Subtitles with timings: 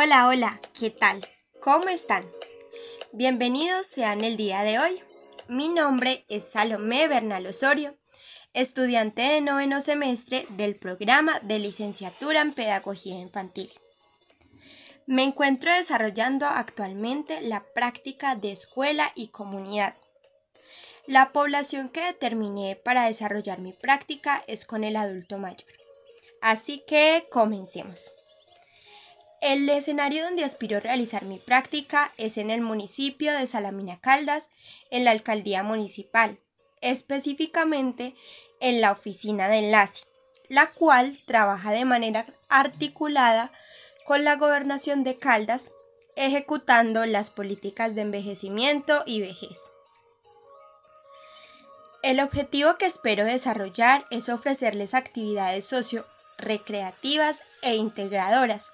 [0.00, 1.26] Hola, hola, ¿qué tal?
[1.60, 2.24] ¿Cómo están?
[3.10, 5.02] Bienvenidos sean el día de hoy.
[5.48, 7.98] Mi nombre es Salomé Bernal Osorio,
[8.54, 13.72] estudiante de noveno semestre del programa de licenciatura en Pedagogía Infantil.
[15.06, 19.96] Me encuentro desarrollando actualmente la práctica de escuela y comunidad.
[21.08, 25.66] La población que determiné para desarrollar mi práctica es con el adulto mayor.
[26.40, 28.12] Así que comencemos.
[29.40, 34.48] El escenario donde aspiro realizar mi práctica es en el municipio de Salamina Caldas,
[34.90, 36.40] en la alcaldía municipal,
[36.80, 38.16] específicamente
[38.60, 40.04] en la oficina de enlace,
[40.48, 43.52] la cual trabaja de manera articulada
[44.06, 45.68] con la gobernación de Caldas,
[46.16, 49.60] ejecutando las políticas de envejecimiento y vejez.
[52.02, 58.72] El objetivo que espero desarrollar es ofrecerles actividades socio-recreativas e integradoras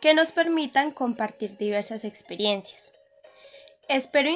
[0.00, 2.92] que nos permitan compartir diversas experiencias.
[3.88, 4.30] Espero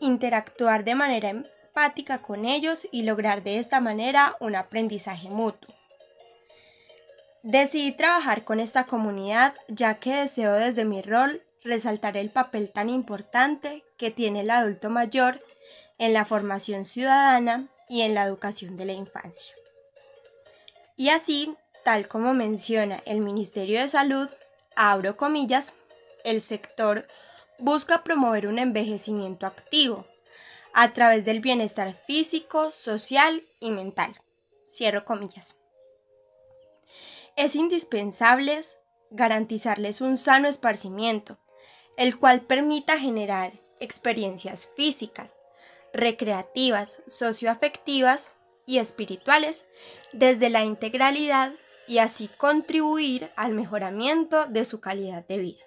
[0.00, 5.74] interactuar de manera empática con ellos y lograr de esta manera un aprendizaje mutuo.
[7.42, 12.88] Decidí trabajar con esta comunidad ya que deseo desde mi rol resaltar el papel tan
[12.88, 15.42] importante que tiene el adulto mayor
[15.98, 19.54] en la formación ciudadana y en la educación de la infancia.
[20.96, 24.28] Y así, tal como menciona el Ministerio de Salud,
[24.76, 25.72] abro comillas,
[26.24, 27.06] el sector
[27.58, 30.04] busca promover un envejecimiento activo
[30.72, 34.14] a través del bienestar físico, social y mental.
[34.68, 35.54] Cierro comillas.
[37.36, 38.60] Es indispensable
[39.10, 41.38] garantizarles un sano esparcimiento,
[41.96, 45.36] el cual permita generar experiencias físicas,
[45.92, 48.32] recreativas, socioafectivas
[48.66, 49.64] y espirituales
[50.12, 51.52] desde la integralidad
[51.86, 55.64] y así contribuir al mejoramiento de su calidad de vida.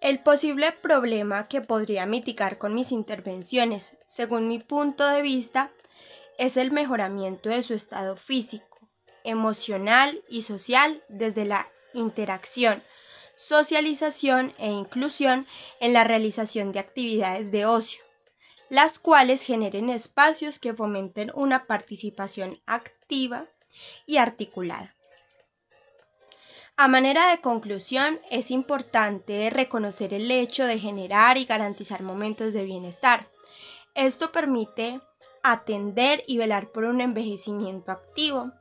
[0.00, 5.70] El posible problema que podría mitigar con mis intervenciones, según mi punto de vista,
[6.38, 8.80] es el mejoramiento de su estado físico,
[9.22, 12.82] emocional y social desde la interacción,
[13.36, 15.46] socialización e inclusión
[15.78, 18.02] en la realización de actividades de ocio,
[18.72, 23.44] las cuales generen espacios que fomenten una participación activa
[24.06, 24.96] y articulada.
[26.78, 32.64] A manera de conclusión, es importante reconocer el hecho de generar y garantizar momentos de
[32.64, 33.26] bienestar.
[33.94, 35.02] Esto permite
[35.42, 38.52] atender y velar por un envejecimiento activo,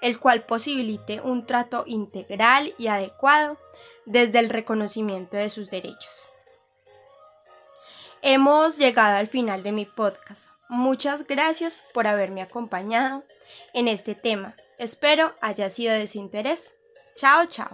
[0.00, 3.58] el cual posibilite un trato integral y adecuado
[4.06, 6.26] desde el reconocimiento de sus derechos.
[8.22, 10.50] Hemos llegado al final de mi podcast.
[10.68, 13.24] Muchas gracias por haberme acompañado
[13.72, 14.54] en este tema.
[14.78, 16.74] Espero haya sido de su interés.
[17.14, 17.70] Chao, chao.